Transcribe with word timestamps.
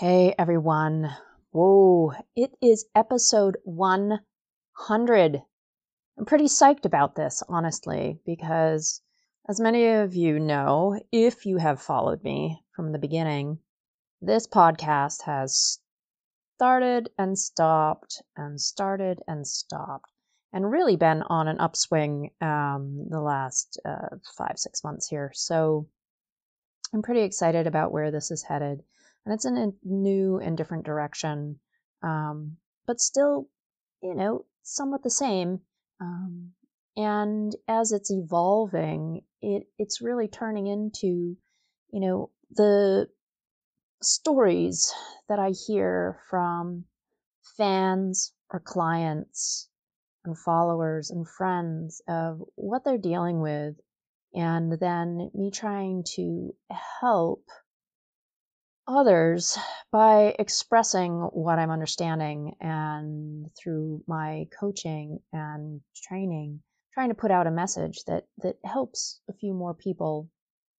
Hey 0.00 0.34
everyone. 0.38 1.14
Whoa, 1.50 2.14
it 2.34 2.56
is 2.62 2.86
episode 2.94 3.58
100. 3.64 5.42
I'm 6.16 6.24
pretty 6.24 6.46
psyched 6.46 6.86
about 6.86 7.14
this, 7.14 7.42
honestly, 7.46 8.18
because 8.24 9.02
as 9.46 9.60
many 9.60 9.88
of 9.88 10.14
you 10.14 10.38
know, 10.38 10.98
if 11.12 11.44
you 11.44 11.58
have 11.58 11.82
followed 11.82 12.24
me 12.24 12.64
from 12.74 12.92
the 12.92 12.98
beginning, 12.98 13.58
this 14.22 14.46
podcast 14.46 15.20
has 15.24 15.80
started 16.56 17.10
and 17.18 17.38
stopped 17.38 18.22
and 18.34 18.58
started 18.58 19.20
and 19.28 19.46
stopped 19.46 20.10
and 20.50 20.70
really 20.70 20.96
been 20.96 21.22
on 21.24 21.46
an 21.46 21.60
upswing 21.60 22.30
um, 22.40 23.06
the 23.10 23.20
last 23.20 23.78
uh, 23.84 24.16
five, 24.38 24.58
six 24.58 24.82
months 24.82 25.08
here. 25.08 25.30
So 25.34 25.88
I'm 26.94 27.02
pretty 27.02 27.20
excited 27.20 27.66
about 27.66 27.92
where 27.92 28.10
this 28.10 28.30
is 28.30 28.42
headed 28.42 28.82
and 29.24 29.34
it's 29.34 29.46
in 29.46 29.56
a 29.56 29.68
new 29.84 30.38
and 30.38 30.56
different 30.56 30.84
direction, 30.84 31.60
um, 32.02 32.56
but 32.86 33.00
still, 33.00 33.48
you 34.02 34.14
know, 34.14 34.44
somewhat 34.62 35.02
the 35.02 35.10
same. 35.10 35.60
Um, 36.00 36.52
and 36.96 37.54
as 37.68 37.92
it's 37.92 38.10
evolving, 38.10 39.22
it 39.40 39.64
it's 39.78 40.02
really 40.02 40.28
turning 40.28 40.66
into, 40.66 41.36
you 41.92 42.00
know, 42.00 42.30
the 42.50 43.08
stories 44.02 44.92
that 45.28 45.38
I 45.38 45.52
hear 45.66 46.20
from 46.30 46.84
fans 47.56 48.32
or 48.50 48.60
clients 48.60 49.68
and 50.24 50.36
followers 50.36 51.10
and 51.10 51.26
friends 51.28 52.02
of 52.08 52.40
what 52.56 52.84
they're 52.84 52.98
dealing 52.98 53.40
with, 53.40 53.76
and 54.34 54.72
then 54.80 55.30
me 55.34 55.50
trying 55.50 56.04
to 56.16 56.50
help 57.00 57.44
others 58.90 59.56
by 59.92 60.34
expressing 60.38 61.12
what 61.32 61.58
I'm 61.58 61.70
understanding 61.70 62.54
and 62.60 63.46
through 63.56 64.02
my 64.06 64.46
coaching 64.58 65.20
and 65.32 65.80
training, 65.94 66.62
trying 66.92 67.10
to 67.10 67.14
put 67.14 67.30
out 67.30 67.46
a 67.46 67.52
message 67.52 68.04
that, 68.06 68.24
that 68.38 68.56
helps 68.64 69.20
a 69.28 69.32
few 69.32 69.54
more 69.54 69.74
people. 69.74 70.28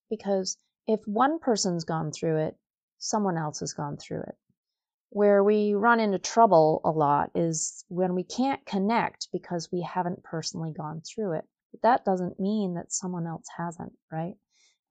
Because 0.09 0.57
if 0.87 0.99
one 1.05 1.39
person's 1.39 1.85
gone 1.85 2.11
through 2.11 2.47
it, 2.47 2.57
someone 2.97 3.37
else 3.37 3.61
has 3.61 3.73
gone 3.73 3.97
through 3.97 4.21
it. 4.21 4.35
Where 5.09 5.43
we 5.43 5.73
run 5.73 5.99
into 5.99 6.19
trouble 6.19 6.81
a 6.85 6.91
lot 6.91 7.31
is 7.35 7.83
when 7.89 8.15
we 8.15 8.23
can't 8.23 8.65
connect 8.65 9.27
because 9.33 9.69
we 9.71 9.81
haven't 9.81 10.23
personally 10.23 10.73
gone 10.75 11.01
through 11.01 11.33
it. 11.33 11.45
But 11.71 11.81
that 11.83 12.05
doesn't 12.05 12.39
mean 12.39 12.75
that 12.75 12.91
someone 12.91 13.27
else 13.27 13.45
hasn't, 13.57 13.93
right? 14.11 14.35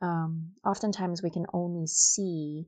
Um, 0.02 0.52
oftentimes 0.64 1.22
we 1.22 1.30
can 1.30 1.46
only 1.52 1.86
see 1.86 2.66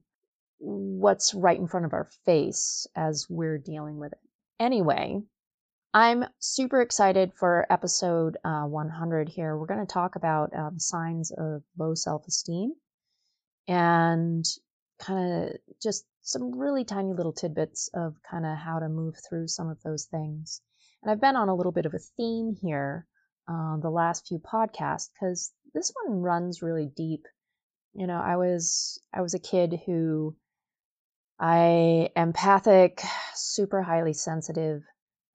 what's 0.62 1.34
right 1.34 1.58
in 1.58 1.66
front 1.66 1.86
of 1.86 1.92
our 1.92 2.08
face 2.24 2.86
as 2.94 3.26
we're 3.28 3.58
dealing 3.58 3.98
with 3.98 4.12
it. 4.12 4.18
Anyway, 4.60 5.20
I'm 5.92 6.24
super 6.38 6.80
excited 6.80 7.32
for 7.34 7.66
episode 7.68 8.36
uh, 8.44 8.62
100 8.62 9.28
here. 9.28 9.56
We're 9.56 9.66
going 9.66 9.84
to 9.84 9.92
talk 9.92 10.14
about 10.14 10.54
um, 10.56 10.78
signs 10.78 11.32
of 11.32 11.62
low 11.76 11.94
self 11.94 12.26
esteem 12.28 12.72
and 13.66 14.44
kind 15.00 15.48
of 15.50 15.56
just 15.82 16.04
some 16.22 16.56
really 16.56 16.84
tiny 16.84 17.12
little 17.12 17.32
tidbits 17.32 17.90
of 17.92 18.14
kind 18.30 18.46
of 18.46 18.56
how 18.56 18.78
to 18.78 18.88
move 18.88 19.16
through 19.28 19.48
some 19.48 19.68
of 19.68 19.82
those 19.82 20.04
things. 20.04 20.60
And 21.02 21.10
I've 21.10 21.20
been 21.20 21.36
on 21.36 21.48
a 21.48 21.56
little 21.56 21.72
bit 21.72 21.86
of 21.86 21.94
a 21.94 21.98
theme 22.16 22.54
here 22.62 23.06
uh, 23.48 23.76
the 23.78 23.90
last 23.90 24.28
few 24.28 24.38
podcasts 24.38 25.08
because 25.12 25.52
this 25.74 25.92
one 26.04 26.20
runs 26.20 26.62
really 26.62 26.86
deep. 26.86 27.26
You 27.94 28.06
know, 28.06 28.20
I 28.20 28.36
was 28.36 29.02
I 29.12 29.20
was 29.22 29.34
a 29.34 29.40
kid 29.40 29.80
who 29.84 30.36
I 31.44 32.08
empathic, 32.14 33.02
super 33.34 33.82
highly 33.82 34.12
sensitive, 34.12 34.84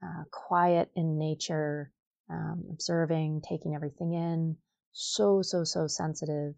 uh, 0.01 0.23
quiet 0.31 0.89
in 0.95 1.17
nature, 1.17 1.91
um, 2.29 2.63
observing, 2.71 3.41
taking 3.41 3.75
everything 3.75 4.13
in, 4.13 4.57
so 4.93 5.41
so 5.41 5.65
so 5.65 5.87
sensitive, 5.87 6.55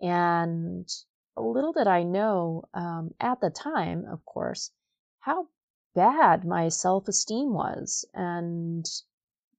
and 0.00 0.88
little 1.36 1.72
did 1.72 1.86
I 1.86 2.02
know 2.02 2.64
um, 2.74 3.14
at 3.20 3.40
the 3.40 3.50
time, 3.50 4.04
of 4.04 4.24
course, 4.24 4.72
how 5.20 5.46
bad 5.94 6.44
my 6.44 6.68
self 6.68 7.06
esteem 7.06 7.54
was, 7.54 8.04
and 8.14 8.84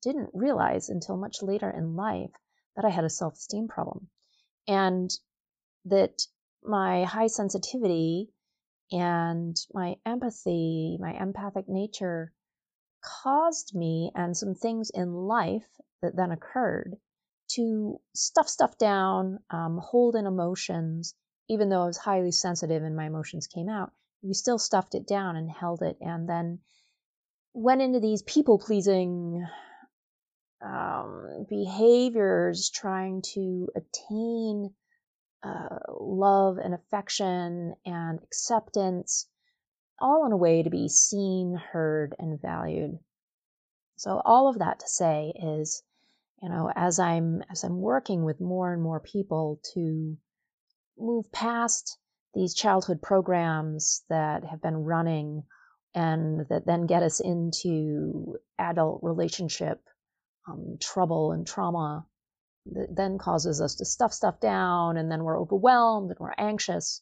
didn't 0.02 0.32
realize 0.34 0.90
until 0.90 1.16
much 1.16 1.42
later 1.42 1.70
in 1.70 1.96
life 1.96 2.34
that 2.76 2.84
I 2.84 2.90
had 2.90 3.06
a 3.06 3.10
self 3.10 3.36
esteem 3.36 3.70
problem, 3.70 4.10
and 4.68 5.10
that 5.86 6.28
my 6.62 7.06
high 7.06 7.28
sensitivity 7.28 8.34
and 8.92 9.56
my 9.74 9.96
empathy, 10.06 10.98
my 11.00 11.14
empathic 11.14 11.68
nature 11.68 12.32
caused 13.02 13.76
me 13.76 14.12
and 14.16 14.36
some 14.36 14.56
things 14.56 14.90
in 14.94 15.14
life 15.14 15.68
that 16.02 16.16
then 16.16 16.32
occurred 16.32 16.98
to 17.50 18.00
stuff 18.14 18.48
stuff 18.48 18.78
down, 18.78 19.40
um, 19.50 19.80
hold 19.82 20.16
in 20.16 20.26
emotions, 20.26 21.16
even 21.50 21.70
though 21.70 21.84
I 21.84 21.88
was 21.88 21.98
highly 21.98 22.32
sensitive 22.32 22.84
and 22.84 22.96
my 22.96 23.08
emotions 23.08 23.48
came 23.48 23.70
out. 23.70 23.92
We 24.22 24.34
still 24.34 24.60
stuffed 24.60 24.96
it 24.96 25.08
down 25.08 25.36
and 25.36 25.50
held 25.50 25.82
it, 25.82 25.98
and 26.02 26.28
then 26.28 26.60
went 27.54 27.82
into 27.82 28.00
these 28.00 28.22
people 28.24 28.60
pleasing 28.60 29.46
um, 30.62 31.46
behaviors, 31.50 32.70
trying 32.70 33.24
to 33.34 33.70
attain 33.76 34.74
uh, 35.44 35.80
love 36.00 36.58
and 36.58 36.74
affection 36.74 37.76
and 37.86 38.20
acceptance, 38.24 39.28
all 40.00 40.26
in 40.26 40.32
a 40.32 40.38
way 40.38 40.64
to 40.64 40.70
be 40.70 40.88
seen, 40.90 41.56
heard, 41.56 42.16
and 42.20 42.42
valued. 42.42 43.00
So 43.96 44.22
all 44.24 44.48
of 44.48 44.60
that 44.60 44.80
to 44.80 44.88
say 44.88 45.34
is, 45.36 45.84
you 46.42 46.50
know, 46.50 46.72
as 46.74 47.00
I'm 47.00 47.44
as 47.50 47.64
I'm 47.64 47.82
working 47.82 48.24
with 48.24 48.40
more 48.40 48.72
and 48.74 48.82
more 48.82 49.00
people 49.00 49.60
to 49.74 50.18
move 50.98 51.32
past 51.32 51.98
these 52.34 52.54
childhood 52.54 53.02
programs 53.02 54.04
that 54.10 54.46
have 54.46 54.62
been 54.62 54.78
running 54.78 55.44
and 55.96 56.48
that 56.50 56.66
then 56.66 56.86
get 56.86 57.04
us 57.04 57.20
into 57.20 58.38
adult 58.58 59.02
relationship 59.02 59.82
um, 60.48 60.78
trouble 60.80 61.32
and 61.32 61.48
trauma 61.48 62.06
that 62.74 62.96
then 62.96 63.18
causes 63.18 63.62
us 63.62 63.76
to 63.76 63.86
stuff 63.86 64.14
stuff 64.14 64.40
down 64.40 64.98
and 64.98 65.12
then 65.12 65.24
we're 65.24 65.40
overwhelmed 65.40 66.12
and 66.12 66.20
we're 66.20 66.34
anxious. 66.38 67.02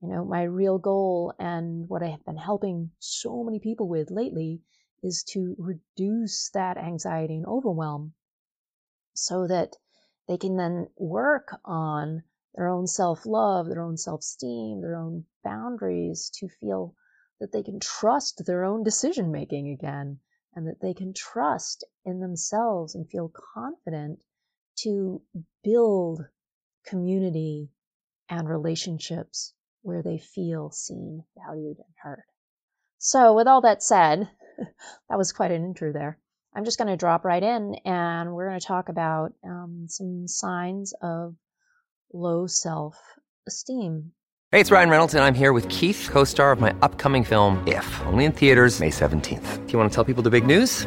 You 0.00 0.08
know, 0.08 0.24
my 0.24 0.42
real 0.42 0.78
goal 0.78 1.32
and 1.38 1.88
what 1.88 2.02
I 2.02 2.08
have 2.08 2.24
been 2.24 2.36
helping 2.36 2.90
so 2.98 3.42
many 3.42 3.58
people 3.58 3.88
with 3.88 4.10
lately 4.10 4.62
is 5.02 5.24
to 5.30 5.54
reduce 5.58 6.50
that 6.50 6.76
anxiety 6.76 7.36
and 7.36 7.46
overwhelm 7.46 8.14
so 9.14 9.46
that 9.46 9.76
they 10.28 10.36
can 10.36 10.56
then 10.56 10.88
work 10.96 11.58
on 11.64 12.22
their 12.54 12.68
own 12.68 12.86
self 12.86 13.26
love, 13.26 13.66
their 13.68 13.82
own 13.82 13.96
self 13.96 14.20
esteem, 14.20 14.80
their 14.80 14.96
own 14.96 15.24
boundaries 15.44 16.30
to 16.40 16.48
feel 16.48 16.94
that 17.40 17.52
they 17.52 17.62
can 17.62 17.80
trust 17.80 18.44
their 18.44 18.64
own 18.64 18.82
decision 18.82 19.30
making 19.30 19.68
again 19.68 20.18
and 20.54 20.66
that 20.66 20.80
they 20.80 20.94
can 20.94 21.12
trust 21.12 21.84
in 22.04 22.20
themselves 22.20 22.94
and 22.94 23.08
feel 23.10 23.30
confident 23.54 24.18
to 24.82 25.22
build 25.64 26.20
community 26.86 27.70
and 28.28 28.48
relationships 28.48 29.52
where 29.82 30.02
they 30.02 30.18
feel 30.18 30.70
seen, 30.70 31.24
valued, 31.36 31.76
and 31.78 31.94
heard. 32.02 32.24
So, 32.98 33.34
with 33.34 33.46
all 33.46 33.60
that 33.62 33.82
said, 33.82 34.28
that 35.08 35.18
was 35.18 35.32
quite 35.32 35.52
an 35.52 35.64
intro 35.64 35.92
there. 35.92 36.18
I'm 36.54 36.64
just 36.64 36.78
going 36.78 36.88
to 36.88 36.96
drop 36.96 37.24
right 37.24 37.42
in 37.42 37.76
and 37.84 38.32
we're 38.32 38.48
going 38.48 38.58
to 38.58 38.66
talk 38.66 38.88
about 38.88 39.32
um, 39.44 39.86
some 39.88 40.26
signs 40.26 40.94
of 41.02 41.34
low 42.12 42.46
self 42.46 42.96
esteem. 43.46 44.12
Hey, 44.52 44.60
it's 44.60 44.70
Ryan 44.70 44.88
Reynolds, 44.88 45.14
and 45.14 45.22
I'm 45.22 45.34
here 45.34 45.52
with 45.52 45.68
Keith, 45.68 46.08
co 46.10 46.24
star 46.24 46.52
of 46.52 46.60
my 46.60 46.74
upcoming 46.80 47.24
film, 47.24 47.62
If, 47.66 47.86
only 48.06 48.24
in 48.24 48.32
theaters, 48.32 48.80
May 48.80 48.90
17th. 48.90 49.66
Do 49.66 49.72
you 49.72 49.78
want 49.78 49.90
to 49.90 49.94
tell 49.94 50.04
people 50.04 50.22
the 50.22 50.30
big 50.30 50.46
news? 50.46 50.86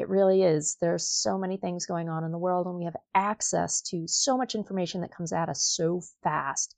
It 0.00 0.08
really 0.08 0.42
is. 0.42 0.76
There's 0.80 1.06
so 1.06 1.36
many 1.36 1.58
things 1.58 1.84
going 1.84 2.08
on 2.08 2.24
in 2.24 2.32
the 2.32 2.38
world, 2.38 2.66
and 2.66 2.74
we 2.76 2.84
have 2.86 2.96
access 3.14 3.82
to 3.82 4.06
so 4.08 4.38
much 4.38 4.54
information 4.54 5.02
that 5.02 5.14
comes 5.14 5.30
at 5.32 5.50
us 5.50 5.62
so 5.62 6.00
fast 6.22 6.74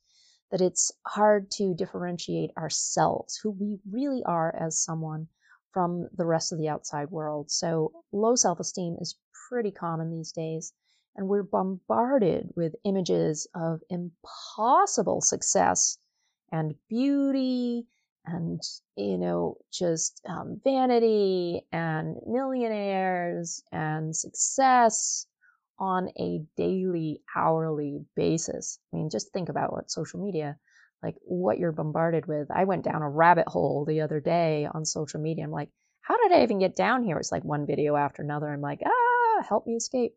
that 0.51 0.61
it's 0.61 0.91
hard 1.07 1.49
to 1.53 1.73
differentiate 1.73 2.51
ourselves, 2.57 3.37
who 3.37 3.51
we 3.51 3.79
really 3.89 4.25
are 4.25 4.53
as 4.55 4.83
someone, 4.83 5.29
from 5.71 6.09
the 6.15 6.27
rest 6.27 6.53
of 6.53 6.59
the 6.59 6.69
outside 6.69 7.13
world. 7.13 7.49
So, 7.51 7.93
low 8.11 8.35
self 8.35 8.59
esteem 8.59 8.97
is 9.01 9.17
pretty 9.49 9.71
common 9.71 10.11
these 10.11 10.33
days, 10.33 10.73
and 11.15 11.29
we're 11.29 11.45
bombarded 11.45 12.53
with 12.57 12.75
images 12.85 13.47
of 13.55 13.83
impossible 13.89 15.21
success 15.21 15.97
and 16.51 16.75
beauty 16.89 17.87
and 18.25 18.63
you 18.97 19.19
know 19.19 19.57
just 19.73 20.21
um, 20.29 20.61
vanity 20.63 21.67
and 21.73 22.17
millionaires 22.27 23.63
and 23.73 24.15
success 24.15 25.27
on 25.79 26.09
a 26.19 26.45
daily 26.57 27.21
hourly 27.35 28.05
basis. 28.15 28.79
I 28.93 28.97
mean 28.97 29.11
just 29.11 29.33
think 29.33 29.49
about 29.49 29.73
what 29.73 29.91
social 29.91 30.21
media 30.21 30.57
like 31.03 31.17
what 31.23 31.59
you're 31.59 31.73
bombarded 31.73 32.27
with. 32.27 32.49
I 32.51 32.65
went 32.65 32.85
down 32.85 33.03
a 33.03 33.11
rabbit 33.11 33.49
hole 33.49 33.85
the 33.85 34.03
other 34.03 34.21
day 34.21 34.69
on 34.73 34.85
social 34.85 35.21
media. 35.21 35.45
I'm 35.45 35.51
like 35.51 35.71
how 36.01 36.17
did 36.17 36.33
i 36.33 36.43
even 36.43 36.59
get 36.59 36.77
down 36.77 37.05
here? 37.05 37.17
It's 37.19 37.33
like 37.33 37.45
one 37.45 37.67
video 37.67 37.97
after 37.97 38.23
another. 38.23 38.49
I'm 38.49 38.61
like 38.61 38.83
ah 38.85 39.43
help 39.49 39.67
me 39.67 39.75
escape. 39.75 40.17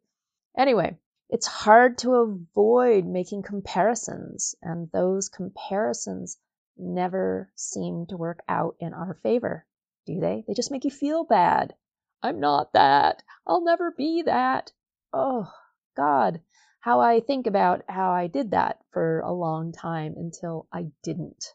Anyway 0.57 0.97
it's 1.29 1.47
hard 1.47 1.97
to 1.97 2.13
avoid 2.13 3.05
making 3.05 3.41
comparisons 3.41 4.53
and 4.61 4.89
those 4.91 5.27
comparisons 5.27 6.37
never 6.77 7.50
seem 7.56 8.06
to 8.07 8.18
work 8.18 8.42
out 8.48 8.75
in 8.80 8.94
our 8.94 9.13
favor, 9.16 9.66
do 10.06 10.19
they? 10.19 10.44
They 10.48 10.54
just 10.54 10.72
make 10.72 10.86
you 10.86 10.92
feel 10.92 11.24
bad. 11.24 11.74
I'm 12.22 12.39
not 12.39 12.74
that. 12.74 13.24
I'll 13.45 13.63
never 13.63 13.92
be 13.92 14.24
that. 14.24 14.72
Oh, 15.13 15.51
God, 15.95 16.42
how 16.80 17.00
I 17.00 17.19
think 17.19 17.48
about 17.48 17.83
how 17.88 18.12
I 18.12 18.27
did 18.27 18.51
that 18.51 18.80
for 18.92 19.22
a 19.22 19.31
long 19.31 19.72
time 19.72 20.16
until 20.18 20.68
I 20.72 20.88
didn't, 21.04 21.45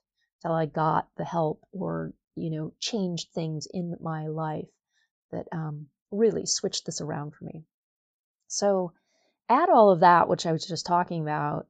till 0.42 0.52
I 0.52 0.66
got 0.66 1.08
the 1.16 1.24
help 1.24 1.62
or, 1.72 2.12
you 2.34 2.50
know, 2.50 2.72
changed 2.80 3.28
things 3.32 3.66
in 3.72 3.96
my 4.00 4.28
life 4.28 4.68
that 5.30 5.46
um, 5.52 5.88
really 6.10 6.46
switched 6.46 6.86
this 6.86 7.00
around 7.00 7.34
for 7.34 7.44
me. 7.44 7.64
So, 8.48 8.92
add 9.48 9.68
all 9.68 9.90
of 9.90 10.00
that, 10.00 10.28
which 10.28 10.46
I 10.46 10.52
was 10.52 10.66
just 10.66 10.86
talking 10.86 11.22
about, 11.22 11.66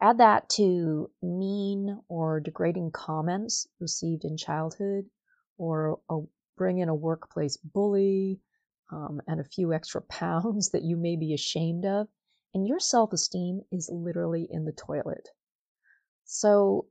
Add 0.00 0.18
that 0.18 0.48
to 0.50 1.10
mean 1.20 2.00
or 2.08 2.38
degrading 2.38 2.92
comments 2.92 3.66
received 3.80 4.24
in 4.24 4.36
childhood, 4.36 5.10
or 5.56 6.00
a, 6.08 6.20
bring 6.56 6.78
in 6.78 6.88
a 6.88 6.94
workplace 6.94 7.56
bully 7.56 8.40
um, 8.92 9.20
and 9.26 9.40
a 9.40 9.44
few 9.44 9.72
extra 9.72 10.00
pounds 10.08 10.70
that 10.70 10.84
you 10.84 10.96
may 10.96 11.16
be 11.16 11.34
ashamed 11.34 11.84
of, 11.84 12.08
and 12.54 12.66
your 12.66 12.78
self 12.78 13.12
esteem 13.12 13.62
is 13.72 13.90
literally 13.92 14.46
in 14.48 14.64
the 14.64 14.72
toilet. 14.72 15.28
So 16.24 16.86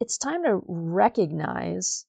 it's 0.00 0.18
time 0.18 0.42
to 0.44 0.60
recognize 0.66 2.06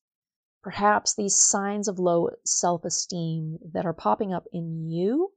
perhaps 0.64 1.14
these 1.14 1.36
signs 1.36 1.88
of 1.88 2.00
low 2.00 2.30
self 2.46 2.84
esteem 2.84 3.60
that 3.74 3.86
are 3.86 3.94
popping 3.94 4.34
up 4.34 4.48
in 4.52 4.90
you, 4.90 5.34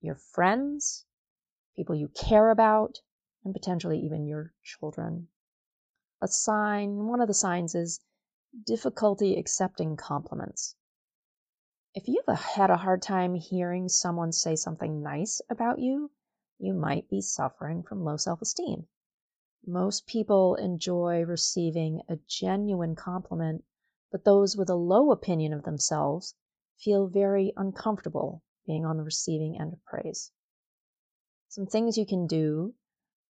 your 0.00 0.16
friends, 0.16 1.06
people 1.76 1.94
you 1.94 2.08
care 2.08 2.50
about, 2.50 2.98
and 3.46 3.54
potentially 3.54 4.00
even 4.00 4.26
your 4.26 4.52
children. 4.64 5.28
A 6.20 6.26
sign, 6.26 7.06
one 7.06 7.20
of 7.20 7.28
the 7.28 7.32
signs 7.34 7.76
is 7.76 8.00
difficulty 8.64 9.38
accepting 9.38 9.96
compliments. 9.96 10.74
If 11.94 12.08
you've 12.08 12.26
had 12.26 12.70
a 12.70 12.76
hard 12.76 13.02
time 13.02 13.36
hearing 13.36 13.88
someone 13.88 14.32
say 14.32 14.56
something 14.56 15.00
nice 15.00 15.40
about 15.48 15.78
you, 15.78 16.10
you 16.58 16.74
might 16.74 17.08
be 17.08 17.20
suffering 17.20 17.84
from 17.84 18.02
low 18.02 18.16
self 18.16 18.42
esteem. 18.42 18.88
Most 19.64 20.08
people 20.08 20.56
enjoy 20.56 21.22
receiving 21.24 22.02
a 22.08 22.16
genuine 22.26 22.96
compliment, 22.96 23.64
but 24.10 24.24
those 24.24 24.56
with 24.56 24.70
a 24.70 24.74
low 24.74 25.12
opinion 25.12 25.52
of 25.52 25.62
themselves 25.62 26.34
feel 26.78 27.06
very 27.06 27.52
uncomfortable 27.56 28.42
being 28.66 28.84
on 28.84 28.96
the 28.96 29.04
receiving 29.04 29.56
end 29.60 29.72
of 29.72 29.84
praise. 29.84 30.32
Some 31.46 31.66
things 31.66 31.96
you 31.96 32.06
can 32.06 32.26
do 32.26 32.74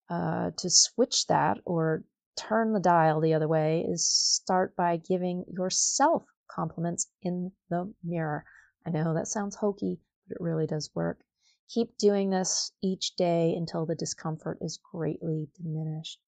uh, 0.09 0.51
to 0.59 0.71
switch 0.71 1.27
that 1.27 1.59
or 1.65 2.05
turn 2.37 2.73
the 2.73 2.81
dial 2.81 3.21
the 3.21 3.35
other 3.35 3.49
way 3.49 3.85
is 3.89 4.07
start 4.07 4.77
by 4.77 4.97
giving 4.97 5.45
yourself 5.49 6.25
compliments 6.49 7.09
in 7.23 7.51
the 7.71 7.93
mirror. 8.05 8.45
I 8.87 8.91
know 8.91 9.15
that 9.15 9.27
sounds 9.27 9.57
hokey, 9.57 10.01
but 10.29 10.37
it 10.37 10.43
really 10.43 10.67
does 10.67 10.91
work. 10.95 11.21
Keep 11.69 11.99
doing 11.99 12.31
this 12.31 12.71
each 12.83 13.17
day 13.17 13.55
until 13.57 13.87
the 13.87 13.97
discomfort 13.97 14.59
is 14.61 14.79
greatly 14.93 15.49
diminished. 15.57 16.21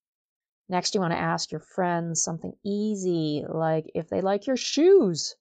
Next, 0.69 0.95
you 0.95 1.01
want 1.01 1.13
to 1.13 1.19
ask 1.19 1.51
your 1.53 1.61
friends 1.61 2.23
something 2.23 2.55
easy, 2.65 3.45
like 3.49 3.91
if 3.95 4.09
they 4.09 4.21
like 4.21 4.47
your 4.47 4.57
shoes. 4.57 5.37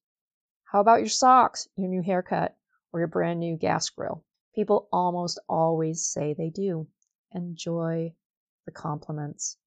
How 0.66 0.80
about 0.81 1.00
your 1.00 1.10
socks, 1.10 1.68
your 1.75 1.89
new 1.89 2.01
haircut, 2.01 2.56
or 2.94 3.00
your 3.00 3.07
brand 3.07 3.39
new 3.39 3.57
gas 3.57 3.89
grill? 3.89 4.24
People 4.54 4.88
almost 4.92 5.39
always 5.50 6.06
say 6.06 6.34
they 6.34 6.50
do. 6.50 6.88
Enjoy 7.31 8.13
the 8.67 8.71
compliments. 8.71 9.57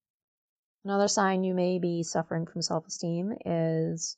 Another 0.85 1.09
sign 1.09 1.43
you 1.43 1.55
may 1.55 1.79
be 1.79 2.03
suffering 2.03 2.47
from 2.47 2.63
self 2.63 2.87
esteem 2.87 3.33
is 3.45 4.17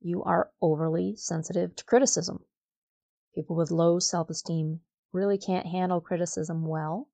you 0.00 0.22
are 0.22 0.50
overly 0.62 1.16
sensitive 1.16 1.74
to 1.76 1.84
criticism. 1.84 2.44
People 3.34 3.56
with 3.56 3.72
low 3.72 3.98
self 3.98 4.30
esteem 4.30 4.80
really 5.12 5.36
can't 5.36 5.66
handle 5.66 6.00
criticism 6.00 6.64
well. 6.64 7.08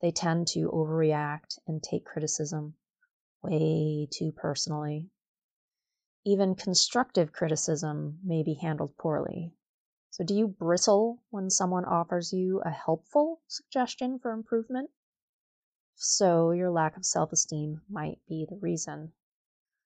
They 0.00 0.12
tend 0.12 0.46
to 0.48 0.70
overreact 0.70 1.58
and 1.66 1.82
take 1.82 2.04
criticism 2.04 2.74
way 3.42 4.08
too 4.12 4.30
personally. 4.30 5.10
Even 6.24 6.54
constructive 6.54 7.32
criticism 7.32 8.20
may 8.22 8.44
be 8.44 8.54
handled 8.54 8.96
poorly. 8.96 9.52
So, 10.10 10.24
do 10.24 10.34
you 10.34 10.46
bristle 10.46 11.22
when 11.30 11.50
someone 11.50 11.84
offers 11.84 12.32
you 12.32 12.60
a 12.60 12.70
helpful 12.70 13.40
suggestion 13.46 14.18
for 14.18 14.30
improvement? 14.32 14.90
So 16.00 16.52
your 16.52 16.70
lack 16.70 16.96
of 16.96 17.04
self 17.04 17.32
esteem 17.32 17.82
might 17.90 18.20
be 18.28 18.46
the 18.48 18.56
reason. 18.56 19.12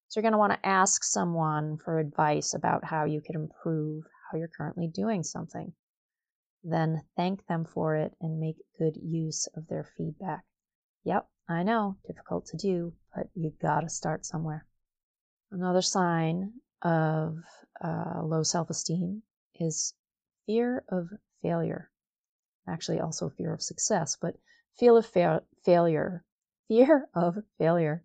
So 0.08 0.20
you're 0.20 0.22
going 0.22 0.32
to 0.32 0.38
want 0.38 0.52
to 0.52 0.66
ask 0.66 1.02
someone 1.04 1.78
for 1.78 1.98
advice 1.98 2.52
about 2.52 2.84
how 2.84 3.06
you 3.06 3.22
could 3.22 3.34
improve 3.34 4.04
how 4.30 4.36
you're 4.36 4.48
currently 4.48 4.88
doing 4.88 5.22
something. 5.22 5.72
Then 6.62 7.02
thank 7.16 7.46
them 7.46 7.64
for 7.64 7.96
it 7.96 8.14
and 8.20 8.38
make 8.38 8.58
good 8.78 8.98
use 8.98 9.46
of 9.54 9.66
their 9.68 9.84
feedback. 9.84 10.44
Yep, 11.04 11.26
I 11.48 11.62
know, 11.62 11.96
difficult 12.06 12.44
to 12.46 12.58
do, 12.58 12.94
but 13.16 13.30
you 13.34 13.50
gotta 13.58 13.88
start 13.88 14.26
somewhere. 14.26 14.66
Another 15.50 15.80
sign 15.80 16.60
of 16.82 17.38
uh, 17.82 18.20
low 18.22 18.42
self 18.42 18.68
esteem 18.68 19.22
is 19.54 19.94
fear 20.44 20.84
of 20.90 21.08
failure. 21.40 21.90
Actually, 22.68 23.00
also 23.00 23.30
fear 23.30 23.54
of 23.54 23.62
success, 23.62 24.16
but 24.20 24.36
fear 24.74 24.96
of 24.98 25.06
fa- 25.06 25.42
failure, 25.64 26.24
fear 26.68 27.08
of 27.14 27.36
failure. 27.58 28.04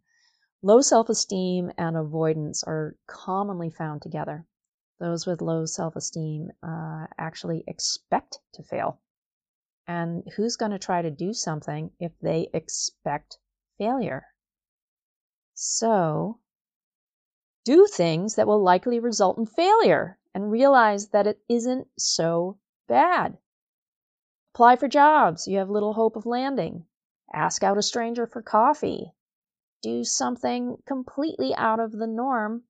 Low 0.61 0.81
self 0.81 1.09
esteem 1.09 1.71
and 1.77 1.95
avoidance 1.95 2.63
are 2.63 2.95
commonly 3.07 3.69
found 3.69 4.01
together. 4.01 4.45
Those 4.99 5.25
with 5.27 5.41
low 5.41 5.65
self 5.65 5.95
esteem 5.95 6.51
uh, 6.63 7.07
actually 7.17 7.63
expect 7.67 8.39
to 8.53 8.63
fail. 8.63 8.99
And 9.87 10.23
who's 10.35 10.55
going 10.55 10.71
to 10.71 10.79
try 10.79 11.01
to 11.01 11.11
do 11.11 11.33
something 11.33 11.91
if 11.99 12.11
they 12.19 12.49
expect 12.53 13.37
failure? 13.77 14.25
So, 15.53 16.39
do 17.63 17.85
things 17.87 18.35
that 18.35 18.47
will 18.47 18.61
likely 18.61 18.99
result 18.99 19.37
in 19.37 19.45
failure 19.45 20.17
and 20.33 20.51
realize 20.51 21.09
that 21.09 21.27
it 21.27 21.41
isn't 21.49 21.87
so 21.97 22.57
bad. 22.87 23.37
Apply 24.53 24.75
for 24.75 24.87
jobs 24.87 25.47
you 25.47 25.57
have 25.57 25.69
little 25.69 25.93
hope 25.93 26.15
of 26.15 26.25
landing. 26.25 26.85
Ask 27.33 27.63
out 27.63 27.77
a 27.77 27.81
stranger 27.81 28.27
for 28.27 28.41
coffee. 28.41 29.13
Do 29.81 30.03
something 30.03 30.77
completely 30.85 31.53
out 31.55 31.79
of 31.79 31.91
the 31.91 32.07
norm. 32.07 32.63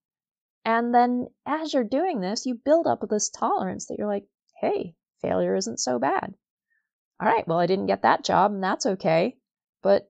And 0.66 0.94
then 0.94 1.28
as 1.46 1.74
you're 1.74 1.84
doing 1.84 2.20
this, 2.20 2.46
you 2.46 2.56
build 2.56 2.88
up 2.88 3.02
this 3.10 3.30
tolerance 3.30 3.88
that 3.88 3.98
you're 3.98 4.08
like, 4.08 4.28
hey, 4.60 4.96
failure 5.22 5.56
isn't 5.56 5.80
so 5.80 6.00
bad. 6.00 6.36
All 7.20 7.28
right, 7.28 7.48
well, 7.48 7.60
I 7.60 7.66
didn't 7.66 7.88
get 7.88 8.04
that 8.04 8.24
job, 8.24 8.52
and 8.52 8.64
that's 8.64 8.86
okay. 8.86 9.38
But 9.82 10.10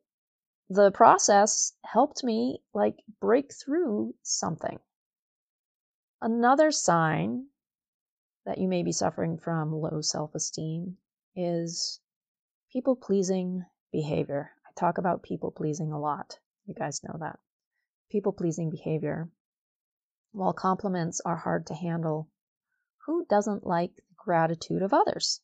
the 0.69 0.91
process 0.91 1.73
helped 1.85 2.23
me 2.23 2.61
like 2.73 2.97
break 3.21 3.53
through 3.53 4.15
something. 4.23 4.79
Another 6.21 6.71
sign 6.71 7.47
that 8.45 8.57
you 8.57 8.67
may 8.67 8.83
be 8.83 8.91
suffering 8.91 9.37
from 9.37 9.71
low 9.71 10.01
self 10.01 10.33
esteem 10.35 10.97
is 11.35 11.99
people 12.71 12.95
pleasing 12.95 13.65
behavior. 13.91 14.51
I 14.65 14.71
talk 14.79 14.97
about 14.97 15.23
people 15.23 15.51
pleasing 15.51 15.91
a 15.91 15.99
lot. 15.99 16.39
You 16.65 16.73
guys 16.73 17.03
know 17.03 17.17
that. 17.19 17.39
People 18.09 18.33
pleasing 18.33 18.69
behavior. 18.69 19.29
While 20.31 20.53
compliments 20.53 21.21
are 21.21 21.37
hard 21.37 21.67
to 21.67 21.73
handle, 21.73 22.29
who 23.05 23.25
doesn't 23.25 23.65
like 23.65 23.95
the 23.95 24.03
gratitude 24.15 24.81
of 24.81 24.93
others? 24.93 25.41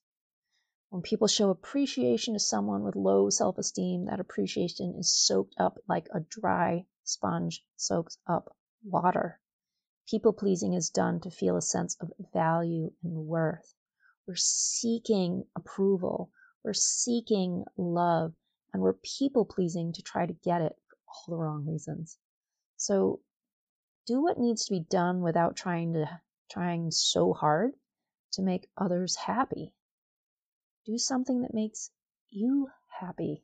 When 0.90 1.02
people 1.02 1.28
show 1.28 1.50
appreciation 1.50 2.36
to 2.36 2.40
someone 2.40 2.84
with 2.84 2.96
low 2.96 3.30
self 3.30 3.58
esteem, 3.58 4.06
that 4.06 4.20
appreciation 4.20 4.96
is 5.00 5.12
soaked 5.12 5.56
up 5.58 5.80
like 5.88 6.08
a 6.14 6.20
dry 6.20 6.86
sponge 7.04 7.66
soaks 7.76 8.18
up 8.28 8.56
water. 8.84 9.40
People 10.08 10.34
pleasing 10.34 10.74
is 10.74 10.90
done 10.90 11.22
to 11.22 11.32
feel 11.32 11.58
a 11.58 11.62
sense 11.62 11.96
of 12.00 12.12
value 12.34 12.92
and 13.04 13.26
worth. 13.26 13.74
We're 14.28 14.36
seeking 14.36 15.48
approval, 15.56 16.32
we're 16.64 16.74
seeking 16.74 17.66
love, 17.78 18.34
and 18.74 18.82
we're 18.82 18.94
people 18.94 19.46
pleasing 19.46 19.94
to 19.94 20.02
try 20.02 20.26
to 20.26 20.34
get 20.44 20.62
it 20.62 20.76
for 20.88 20.96
all 21.08 21.24
the 21.38 21.44
wrong 21.44 21.66
reasons. 21.66 22.18
So 22.78 23.20
do 24.06 24.22
what 24.22 24.40
needs 24.40 24.66
to 24.66 24.74
be 24.74 24.86
done 24.90 25.22
without 25.22 25.56
trying 25.56 25.94
to 25.94 26.06
trying 26.50 26.92
so 26.92 27.34
hard 27.34 27.72
to 28.34 28.42
make 28.42 28.68
others 28.78 29.16
happy. 29.16 29.74
Do 30.86 30.98
something 30.98 31.42
that 31.42 31.54
makes 31.54 31.90
you 32.30 32.70
happy. 33.00 33.44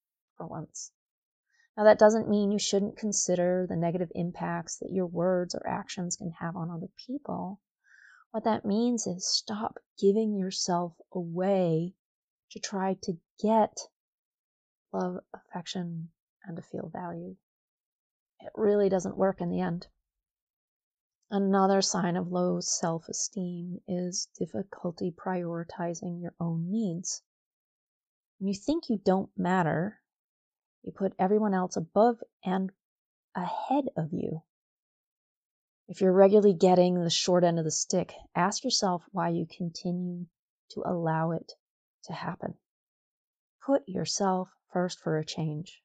for 0.41 0.47
once. 0.47 0.91
Now, 1.77 1.83
that 1.83 1.99
doesn't 1.99 2.27
mean 2.27 2.51
you 2.51 2.57
shouldn't 2.57 2.97
consider 2.97 3.67
the 3.69 3.75
negative 3.75 4.11
impacts 4.15 4.79
that 4.79 4.91
your 4.91 5.05
words 5.05 5.53
or 5.53 5.67
actions 5.67 6.15
can 6.15 6.31
have 6.31 6.55
on 6.55 6.71
other 6.71 6.89
people. 7.05 7.59
What 8.31 8.45
that 8.45 8.65
means 8.65 9.05
is 9.05 9.27
stop 9.27 9.77
giving 9.99 10.35
yourself 10.35 10.93
away 11.11 11.93
to 12.51 12.59
try 12.59 12.95
to 13.03 13.19
get 13.39 13.77
love, 14.91 15.19
affection, 15.31 16.09
and 16.43 16.57
to 16.57 16.63
feel 16.63 16.89
valued. 16.91 17.37
It 18.39 18.51
really 18.55 18.89
doesn't 18.89 19.17
work 19.17 19.41
in 19.41 19.49
the 19.49 19.61
end. 19.61 19.87
Another 21.29 21.83
sign 21.83 22.17
of 22.17 22.31
low 22.31 22.61
self 22.61 23.07
esteem 23.07 23.79
is 23.87 24.27
difficulty 24.39 25.11
prioritizing 25.11 26.19
your 26.19 26.33
own 26.39 26.71
needs. 26.71 27.21
When 28.39 28.47
you 28.47 28.55
think 28.55 28.89
you 28.89 28.97
don't 28.97 29.29
matter, 29.37 30.00
you 30.83 30.91
put 30.91 31.13
everyone 31.19 31.53
else 31.53 31.75
above 31.75 32.21
and 32.43 32.71
ahead 33.35 33.89
of 33.95 34.13
you. 34.13 34.41
If 35.87 36.01
you're 36.01 36.13
regularly 36.13 36.53
getting 36.53 36.95
the 36.95 37.09
short 37.09 37.43
end 37.43 37.59
of 37.59 37.65
the 37.65 37.71
stick, 37.71 38.13
ask 38.35 38.63
yourself 38.63 39.03
why 39.11 39.29
you 39.29 39.45
continue 39.45 40.25
to 40.71 40.83
allow 40.85 41.31
it 41.31 41.51
to 42.05 42.13
happen. 42.13 42.55
Put 43.65 43.87
yourself 43.87 44.49
first 44.71 44.99
for 44.99 45.17
a 45.17 45.25
change. 45.25 45.83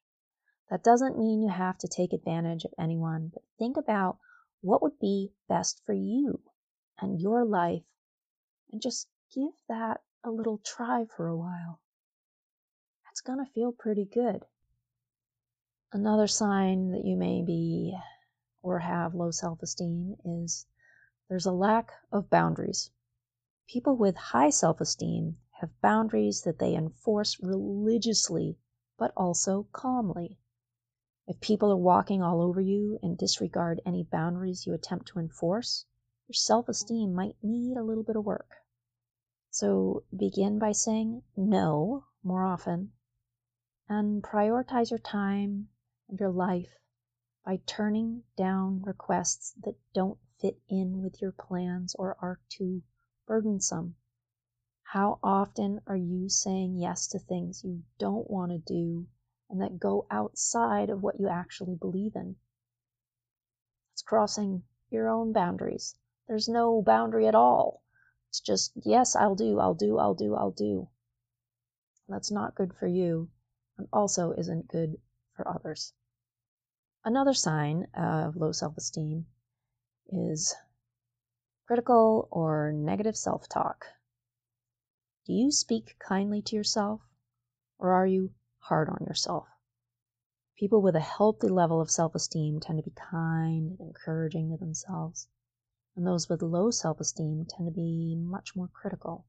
That 0.69 0.83
doesn't 0.83 1.17
mean 1.17 1.41
you 1.41 1.49
have 1.49 1.77
to 1.79 1.87
take 1.87 2.13
advantage 2.13 2.65
of 2.65 2.73
anyone, 2.79 3.31
but 3.33 3.43
think 3.59 3.77
about 3.77 4.17
what 4.61 4.81
would 4.81 4.99
be 4.99 5.33
best 5.47 5.81
for 5.85 5.93
you 5.93 6.41
and 6.99 7.21
your 7.21 7.45
life 7.45 7.83
and 8.71 8.81
just 8.81 9.07
give 9.33 9.53
that 9.69 10.01
a 10.23 10.31
little 10.31 10.59
try 10.59 11.05
for 11.05 11.27
a 11.27 11.37
while. 11.37 11.79
It's 13.11 13.21
going 13.21 13.43
to 13.43 13.51
feel 13.51 13.71
pretty 13.71 14.05
good. 14.05 14.45
Another 15.93 16.27
sign 16.27 16.91
that 16.91 17.05
you 17.05 17.15
may 17.15 17.41
be 17.41 17.97
or 18.61 18.79
have 18.79 19.15
low 19.15 19.31
self 19.31 19.63
esteem 19.63 20.17
is 20.25 20.67
there's 21.29 21.45
a 21.45 21.53
lack 21.53 21.91
of 22.11 22.29
boundaries. 22.29 22.91
People 23.67 23.95
with 23.95 24.17
high 24.17 24.49
self 24.49 24.81
esteem 24.81 25.37
have 25.51 25.81
boundaries 25.81 26.41
that 26.41 26.59
they 26.59 26.75
enforce 26.75 27.41
religiously 27.41 28.59
but 28.97 29.13
also 29.15 29.63
calmly. 29.71 30.37
If 31.25 31.39
people 31.39 31.71
are 31.71 31.77
walking 31.77 32.21
all 32.21 32.41
over 32.41 32.59
you 32.59 32.99
and 33.01 33.17
disregard 33.17 33.79
any 33.85 34.03
boundaries 34.03 34.67
you 34.67 34.73
attempt 34.73 35.07
to 35.07 35.19
enforce, 35.19 35.85
your 36.27 36.33
self 36.33 36.67
esteem 36.67 37.13
might 37.13 37.41
need 37.41 37.77
a 37.77 37.83
little 37.83 38.03
bit 38.03 38.17
of 38.17 38.25
work. 38.25 38.57
So 39.51 40.03
begin 40.13 40.59
by 40.59 40.73
saying 40.73 41.23
no 41.37 42.03
more 42.23 42.43
often 42.43 42.91
and 43.87 44.21
prioritize 44.21 44.89
your 44.89 44.99
time 44.99 45.69
and 46.09 46.19
your 46.19 46.31
life 46.31 46.77
by 47.45 47.59
turning 47.65 48.23
down 48.35 48.81
requests 48.83 49.53
that 49.63 49.75
don't 49.93 50.19
fit 50.39 50.59
in 50.67 51.01
with 51.01 51.21
your 51.21 51.31
plans 51.31 51.95
or 51.95 52.17
are 52.19 52.39
too 52.49 52.81
burdensome. 53.25 53.95
How 54.83 55.19
often 55.23 55.81
are 55.87 55.97
you 55.97 56.29
saying 56.29 56.75
yes 56.75 57.07
to 57.07 57.19
things 57.19 57.63
you 57.63 57.83
don't 57.97 58.29
want 58.29 58.51
to 58.51 58.57
do 58.57 59.07
and 59.49 59.61
that 59.61 59.79
go 59.79 60.05
outside 60.11 60.89
of 60.89 61.01
what 61.01 61.19
you 61.19 61.27
actually 61.27 61.75
believe 61.75 62.15
in? 62.15 62.35
It's 63.93 64.01
crossing 64.01 64.63
your 64.89 65.09
own 65.09 65.33
boundaries. 65.33 65.95
There's 66.27 66.47
no 66.47 66.81
boundary 66.81 67.27
at 67.27 67.35
all. 67.35 67.81
It's 68.29 68.41
just, 68.41 68.71
yes, 68.75 69.15
I'll 69.15 69.35
do, 69.35 69.59
I'll 69.59 69.73
do, 69.73 69.97
I'll 69.97 70.15
do, 70.15 70.35
I'll 70.35 70.51
do. 70.51 70.89
That's 72.07 72.31
not 72.31 72.55
good 72.55 72.73
for 72.73 72.87
you 72.87 73.29
and 73.77 73.87
also 73.91 74.31
isn't 74.33 74.67
good 74.67 74.97
for 75.37 75.47
others. 75.47 75.93
Another 77.05 77.33
sign 77.33 77.87
of 77.93 78.35
low 78.35 78.51
self 78.51 78.75
esteem 78.75 79.27
is 80.09 80.53
critical 81.67 82.27
or 82.31 82.73
negative 82.73 83.15
self 83.15 83.47
talk. 83.47 83.85
Do 85.25 85.33
you 85.33 85.51
speak 85.51 85.95
kindly 85.99 86.41
to 86.41 86.55
yourself 86.55 87.01
or 87.77 87.91
are 87.91 88.07
you 88.07 88.33
hard 88.59 88.89
on 88.89 89.05
yourself? 89.05 89.47
People 90.57 90.81
with 90.81 90.95
a 90.95 90.99
healthy 90.99 91.47
level 91.47 91.79
of 91.79 91.91
self 91.91 92.15
esteem 92.15 92.59
tend 92.59 92.79
to 92.79 92.83
be 92.83 92.95
kind 92.95 93.77
and 93.79 93.79
encouraging 93.79 94.49
to 94.49 94.57
themselves, 94.57 95.27
and 95.95 96.05
those 96.05 96.27
with 96.27 96.41
low 96.41 96.71
self 96.71 96.99
esteem 96.99 97.45
tend 97.45 97.67
to 97.67 97.71
be 97.71 98.15
much 98.17 98.55
more 98.55 98.69
critical. 98.69 99.25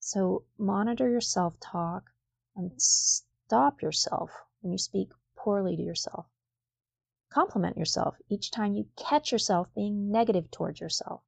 So 0.00 0.44
monitor 0.58 1.08
your 1.08 1.20
self 1.20 1.58
talk 1.60 2.10
and 2.56 2.72
stop 2.82 3.80
yourself 3.80 4.30
when 4.64 4.72
you 4.72 4.78
speak 4.78 5.12
poorly 5.36 5.76
to 5.76 5.82
yourself. 5.82 6.26
Compliment 7.28 7.76
yourself 7.76 8.16
each 8.30 8.50
time 8.50 8.74
you 8.74 8.88
catch 8.96 9.30
yourself 9.30 9.68
being 9.74 10.10
negative 10.10 10.50
towards 10.50 10.80
yourself. 10.80 11.22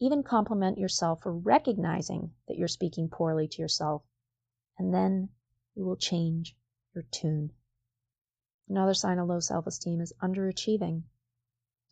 Even 0.00 0.24
compliment 0.24 0.76
yourself 0.76 1.22
for 1.22 1.32
recognizing 1.32 2.34
that 2.48 2.56
you're 2.56 2.66
speaking 2.66 3.08
poorly 3.08 3.46
to 3.46 3.62
yourself, 3.62 4.02
and 4.78 4.92
then 4.92 5.28
you 5.76 5.84
will 5.84 5.96
change 5.96 6.56
your 6.92 7.04
tune. 7.12 7.52
Another 8.68 8.94
sign 8.94 9.20
of 9.20 9.28
low 9.28 9.38
self 9.38 9.68
esteem 9.68 10.00
is 10.00 10.12
underachieving. 10.20 11.04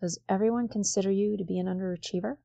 Does 0.01 0.19
everyone 0.29 0.67
consider 0.67 1.11
you 1.13 1.37
to 1.37 1.45
be 1.45 1.61
an 1.61 1.67
underachiever? 1.67 2.37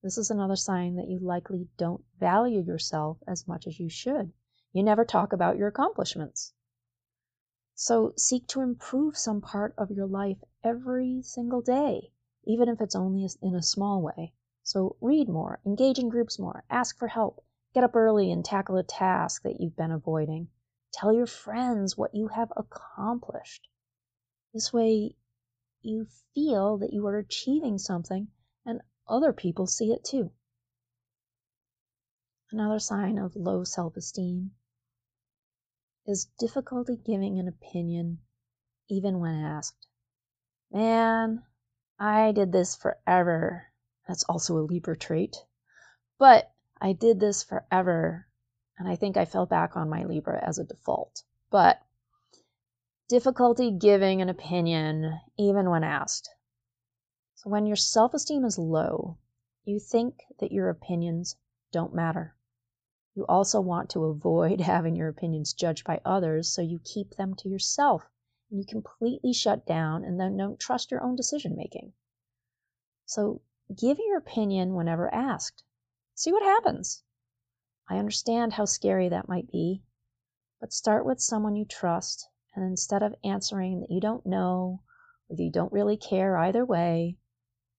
This 0.00 0.16
is 0.16 0.30
another 0.30 0.56
sign 0.56 0.94
that 0.94 1.08
you 1.08 1.18
likely 1.18 1.68
don't 1.76 2.04
value 2.20 2.60
yourself 2.60 3.18
as 3.26 3.48
much 3.48 3.66
as 3.66 3.80
you 3.80 3.88
should. 3.88 4.32
You 4.72 4.84
never 4.84 5.04
talk 5.04 5.32
about 5.32 5.56
your 5.56 5.66
accomplishments. 5.66 6.52
So 7.78 8.14
seek 8.16 8.46
to 8.48 8.62
improve 8.62 9.18
some 9.18 9.42
part 9.42 9.74
of 9.76 9.90
your 9.90 10.06
life 10.06 10.42
every 10.64 11.20
single 11.20 11.60
day, 11.60 12.10
even 12.44 12.70
if 12.70 12.80
it's 12.80 12.96
only 12.96 13.28
in 13.42 13.54
a 13.54 13.62
small 13.62 14.00
way. 14.00 14.32
So 14.62 14.96
read 15.02 15.28
more, 15.28 15.60
engage 15.66 15.98
in 15.98 16.08
groups 16.08 16.38
more, 16.38 16.64
ask 16.70 16.96
for 16.96 17.06
help, 17.06 17.44
get 17.74 17.84
up 17.84 17.94
early 17.94 18.32
and 18.32 18.42
tackle 18.42 18.78
a 18.78 18.82
task 18.82 19.42
that 19.42 19.60
you've 19.60 19.76
been 19.76 19.90
avoiding. 19.90 20.48
Tell 20.90 21.12
your 21.12 21.26
friends 21.26 21.98
what 21.98 22.14
you 22.14 22.28
have 22.28 22.50
accomplished. 22.56 23.68
This 24.54 24.72
way, 24.72 25.14
you 25.82 26.06
feel 26.34 26.78
that 26.78 26.94
you 26.94 27.06
are 27.06 27.18
achieving 27.18 27.76
something 27.76 28.28
and 28.64 28.80
other 29.06 29.34
people 29.34 29.66
see 29.66 29.92
it 29.92 30.02
too. 30.02 30.32
Another 32.50 32.78
sign 32.78 33.18
of 33.18 33.36
low 33.36 33.64
self 33.64 33.98
esteem 33.98 34.52
is 36.06 36.30
difficulty 36.38 36.96
giving 36.96 37.38
an 37.38 37.48
opinion 37.48 38.18
even 38.88 39.18
when 39.18 39.34
asked. 39.34 39.86
Man, 40.70 41.42
I 41.98 42.32
did 42.32 42.52
this 42.52 42.76
forever. 42.76 43.66
That's 44.06 44.24
also 44.24 44.58
a 44.58 44.60
Libra 44.60 44.96
trait. 44.96 45.36
But 46.18 46.52
I 46.80 46.92
did 46.92 47.18
this 47.18 47.42
forever, 47.42 48.26
and 48.78 48.88
I 48.88 48.96
think 48.96 49.16
I 49.16 49.24
fell 49.24 49.46
back 49.46 49.76
on 49.76 49.88
my 49.88 50.04
Libra 50.04 50.42
as 50.46 50.58
a 50.58 50.64
default. 50.64 51.22
But 51.50 51.80
difficulty 53.08 53.70
giving 53.70 54.22
an 54.22 54.28
opinion 54.28 55.20
even 55.38 55.70
when 55.70 55.82
asked. 55.82 56.30
So 57.34 57.50
when 57.50 57.66
your 57.66 57.76
self 57.76 58.14
esteem 58.14 58.44
is 58.44 58.58
low, 58.58 59.18
you 59.64 59.80
think 59.80 60.20
that 60.38 60.52
your 60.52 60.68
opinions 60.68 61.36
don't 61.72 61.94
matter. 61.94 62.35
You 63.16 63.24
also 63.30 63.62
want 63.62 63.88
to 63.90 64.04
avoid 64.04 64.60
having 64.72 64.94
your 64.94 65.08
opinions 65.08 65.54
judged 65.54 65.86
by 65.86 66.02
others, 66.04 66.50
so 66.50 66.60
you 66.60 66.78
keep 66.80 67.14
them 67.14 67.34
to 67.36 67.48
yourself 67.48 68.02
and 68.50 68.60
you 68.60 68.66
completely 68.66 69.32
shut 69.32 69.64
down 69.64 70.04
and 70.04 70.20
then 70.20 70.36
don't 70.36 70.60
trust 70.60 70.90
your 70.90 71.02
own 71.02 71.16
decision 71.16 71.56
making. 71.56 71.94
So 73.06 73.40
give 73.74 73.98
your 73.98 74.18
opinion 74.18 74.74
whenever 74.74 75.12
asked. 75.14 75.64
See 76.14 76.30
what 76.30 76.42
happens. 76.42 77.04
I 77.88 77.96
understand 77.96 78.52
how 78.52 78.66
scary 78.66 79.08
that 79.08 79.28
might 79.28 79.50
be, 79.50 79.82
but 80.60 80.74
start 80.74 81.06
with 81.06 81.18
someone 81.18 81.56
you 81.56 81.64
trust, 81.64 82.28
and 82.54 82.66
instead 82.66 83.02
of 83.02 83.14
answering 83.24 83.80
that 83.80 83.90
you 83.90 83.98
don't 83.98 84.26
know 84.26 84.82
or 85.30 85.36
that 85.36 85.42
you 85.42 85.50
don't 85.50 85.72
really 85.72 85.96
care 85.96 86.36
either 86.36 86.66
way, 86.66 87.16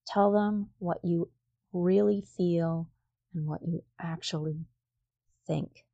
tell 0.08 0.32
them 0.32 0.72
what 0.80 1.06
you 1.06 1.30
really 1.74 2.22
feel 2.22 2.90
and 3.36 3.46
what 3.46 3.62
you 3.62 3.84
actually 4.00 4.66
think. 5.48 5.86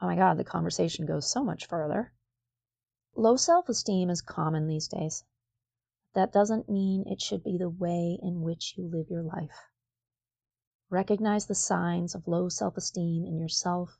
Oh 0.00 0.06
my 0.06 0.16
God, 0.16 0.38
the 0.38 0.44
conversation 0.44 1.04
goes 1.04 1.30
so 1.30 1.44
much 1.44 1.66
further. 1.66 2.12
Low 3.14 3.36
self 3.36 3.68
esteem 3.68 4.08
is 4.08 4.22
common 4.22 4.66
these 4.66 4.88
days. 4.88 5.24
That 6.14 6.32
doesn't 6.32 6.68
mean 6.68 7.04
it 7.06 7.20
should 7.20 7.44
be 7.44 7.58
the 7.58 7.68
way 7.68 8.18
in 8.22 8.42
which 8.42 8.74
you 8.78 8.88
live 8.88 9.10
your 9.10 9.22
life. 9.22 9.68
Recognize 10.88 11.46
the 11.46 11.54
signs 11.54 12.14
of 12.14 12.28
low 12.28 12.48
self 12.48 12.76
esteem 12.76 13.26
in 13.26 13.38
yourself 13.38 13.98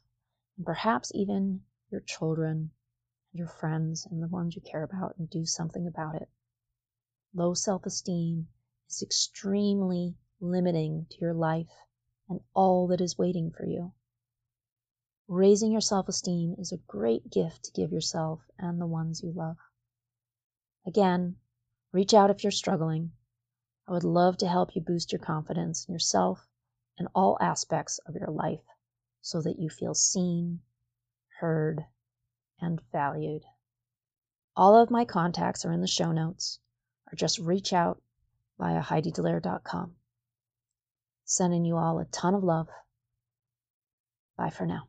and 0.57 0.66
perhaps 0.66 1.11
even 1.14 1.64
your 1.90 2.00
children, 2.00 2.71
and 3.33 3.38
your 3.38 3.49
friends, 3.49 4.07
and 4.07 4.23
the 4.23 4.28
ones 4.28 4.54
you 4.54 4.62
care 4.62 4.83
about, 4.83 5.16
and 5.19 5.28
do 5.28 5.45
something 5.45 5.87
about 5.87 6.14
it. 6.14 6.28
Low 7.35 7.54
self 7.54 7.87
esteem 7.87 8.49
is 8.88 9.02
extremely 9.02 10.16
limiting 10.40 11.07
to 11.11 11.19
your 11.19 11.35
life 11.35 11.73
and 12.28 12.40
all 12.54 12.87
that 12.88 13.00
is 13.00 13.19
waiting 13.19 13.50
for 13.50 13.64
you. 13.66 13.92
Raising 15.29 15.73
your 15.73 15.81
self 15.81 16.09
esteem 16.09 16.57
is 16.59 16.73
a 16.73 16.79
great 16.79 17.31
gift 17.31 17.64
to 17.64 17.73
give 17.73 17.93
yourself 17.93 18.41
and 18.59 18.81
the 18.81 18.87
ones 18.87 19.23
you 19.23 19.33
love. 19.33 19.57
Again, 20.87 21.37
reach 21.93 22.12
out 22.12 22.31
if 22.31 22.43
you're 22.43 22.50
struggling. 22.50 23.12
I 23.87 23.93
would 23.93 24.05
love 24.05 24.37
to 24.38 24.49
help 24.49 24.75
you 24.75 24.83
boost 24.83 25.12
your 25.12 25.21
confidence 25.21 25.87
in 25.87 25.93
yourself 25.93 26.49
and 26.99 27.09
all 27.14 27.38
aspects 27.41 27.99
of 28.00 28.14
your 28.14 28.31
life 28.31 28.64
so 29.21 29.41
that 29.43 29.59
you 29.59 29.71
feel 29.71 29.95
seen, 29.95 30.61
heard, 31.41 31.87
and 32.61 32.81
valued. 32.91 33.45
All 34.57 34.76
of 34.76 34.91
my 34.91 35.05
contacts 35.05 35.64
are 35.64 35.73
in 35.73 35.81
the 35.81 35.87
show 35.87 36.12
notes, 36.12 36.59
or 37.11 37.17
just 37.17 37.38
reach 37.38 37.73
out 37.73 38.02
via 38.59 38.83
HeidiDelaire.com. 38.83 39.97
Sending 41.25 41.64
you 41.64 41.76
all 41.76 41.99
a 41.99 42.05
ton 42.07 42.35
of 42.35 42.45
love. 42.45 42.69
Bye 44.37 44.50
for 44.50 44.67
now. 44.67 44.88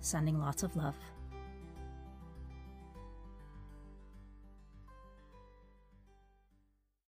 Sending 0.00 0.40
lots 0.40 0.62
of 0.62 0.74
love. 0.76 0.96